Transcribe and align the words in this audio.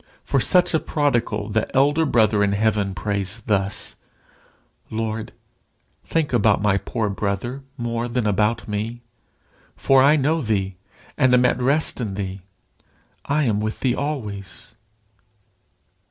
For 0.23 0.39
such 0.39 0.73
a 0.73 0.79
prodigal, 0.79 1.49
the 1.49 1.69
elder 1.75 2.07
brother 2.07 2.43
in 2.43 2.53
heaven 2.53 2.95
prays 2.95 3.39
thus 3.45 3.97
"Lord, 4.89 5.31
think 6.03 6.33
about 6.33 6.59
my 6.59 6.79
poor 6.79 7.07
brother 7.07 7.61
more 7.77 8.07
than 8.07 8.25
about 8.25 8.67
me, 8.67 9.03
for 9.75 10.01
I 10.01 10.15
know 10.15 10.41
thee, 10.41 10.75
and 11.19 11.35
am 11.35 11.45
at 11.45 11.61
rest 11.61 12.01
in 12.01 12.15
thee. 12.15 12.41
I 13.25 13.43
am 13.45 13.59
with 13.59 13.81
thee 13.81 13.93
always." 13.93 14.73